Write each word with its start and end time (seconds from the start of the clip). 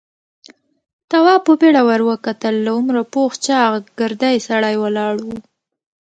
تواب 1.09 1.41
په 1.47 1.53
بيړه 1.61 1.81
ور 1.89 2.01
وکتل. 2.09 2.55
له 2.65 2.71
عمره 2.77 3.01
پوخ 3.13 3.31
چاغ، 3.45 3.71
ګردی 3.99 4.35
سړی 4.47 4.75
ولاړ 4.79 5.15
و. 5.25 5.27